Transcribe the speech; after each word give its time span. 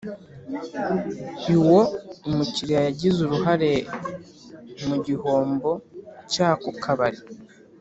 Iwo 1.55 1.79
umukiriya 2.29 2.79
yagize 2.87 3.17
uruhare 3.23 3.71
mu 4.87 4.95
gihombo 5.05 5.71
cyako 6.31 6.69
kabari 6.83 7.19